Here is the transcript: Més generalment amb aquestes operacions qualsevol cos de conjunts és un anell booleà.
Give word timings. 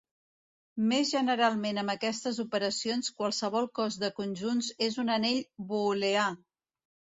Més 0.93 1.11
generalment 1.15 1.79
amb 1.81 1.93
aquestes 1.95 2.39
operacions 2.45 3.13
qualsevol 3.21 3.69
cos 3.81 3.99
de 4.07 4.11
conjunts 4.23 4.73
és 4.89 5.01
un 5.07 5.15
anell 5.19 5.41
booleà. 5.75 6.27